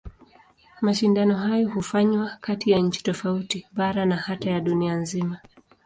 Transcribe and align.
Mashindano 0.81 1.35
hayo 1.37 1.69
hufanywa 1.69 2.37
kati 2.41 2.71
ya 2.71 2.79
nchi 2.79 3.03
tofauti, 3.03 3.67
bara 3.71 4.05
na 4.05 4.15
hata 4.15 4.49
ya 4.49 4.59
dunia 4.59 4.93
nzima. 4.95 5.39